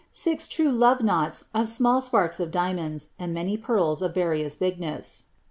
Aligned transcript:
goUl, 0.01 0.05
six 0.11 0.47
true 0.47 0.71
love 0.71 0.97
ttnots 0.97 1.43
of 1.53 1.67
small 1.67 2.01
sparks 2.01 2.39
of 2.39 2.49
diamonds, 2.49 3.09
sod 3.19 3.29
many 3.29 3.55
pcwb 3.55 4.01
of 4.01 4.15
various 4.15 4.55
bigneas. 4.55 5.25